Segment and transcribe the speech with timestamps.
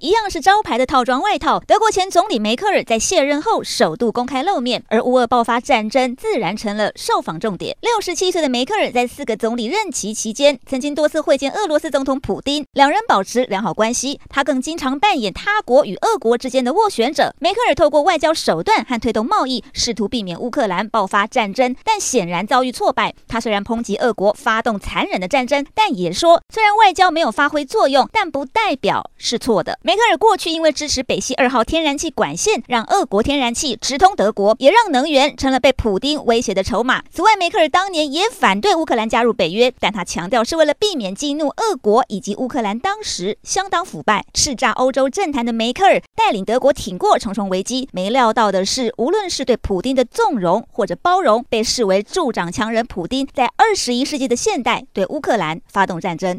[0.00, 1.60] 一样是招牌的套装外套。
[1.66, 7.76] 德国前总理梅克尔在卸任后首度公开露面，而乌俄爆发战争自然成了受访重点。
[7.82, 14.18] 六十七岁的梅克尔在四个总理任期期间，曾经多次会见俄罗斯总统普丁，两人保持良好关系。
[14.30, 17.34] 他更经常扮演他国与俄国之间的斡旋者。
[17.38, 23.14] 梅克尔透过外交手段和推动贸易，试图避免乌克兰爆发战争，但显然遭遇挫败。
[23.28, 29.78] 他虽然抨击俄国发动残忍的战争，但也说，虽然外交没有发挥作用，但不代表是错的。
[29.90, 37.02] 梅克尔过去因为支持北溪二号天然气管线，让俄国天然气直通德国，也让能源成了被普丁威胁的筹码。
[37.10, 47.88] 此外，梅克尔当年也反对乌克兰加入北约，但他强调是为了避免激怒俄国以及乌克兰当时相当腐败、叱咤欧洲政坛的梅克尔，带领德国挺过重重危机。
[47.90, 56.38] 没料到的是，无论是对普丁的纵容或者包容，被视为助长强人普丁在二十一世纪的现代对乌克兰发动战争。